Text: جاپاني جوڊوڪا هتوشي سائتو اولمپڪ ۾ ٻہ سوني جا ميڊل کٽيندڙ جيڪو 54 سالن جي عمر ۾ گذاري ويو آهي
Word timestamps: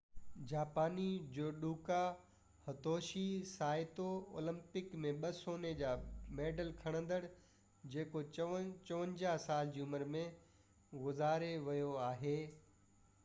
جاپاني 0.49 1.07
جوڊوڪا 1.33 1.97
هتوشي 2.69 3.25
سائتو 3.49 4.05
اولمپڪ 4.39 4.95
۾ 5.03 5.11
ٻہ 5.25 5.31
سوني 5.41 5.73
جا 5.81 5.91
ميڊل 6.39 6.71
کٽيندڙ 6.79 7.19
جيڪو 7.97 8.21
54 8.39 9.35
سالن 9.45 9.75
جي 9.77 9.83
عمر 9.87 10.07
۾ 10.17 10.23
گذاري 11.05 11.53
ويو 11.69 11.93
آهي 12.07 12.35